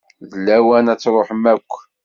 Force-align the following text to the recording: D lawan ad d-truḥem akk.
D 0.31 0.33
lawan 0.45 0.91
ad 0.91 0.97
d-truḥem 0.97 1.43
akk. 1.53 1.71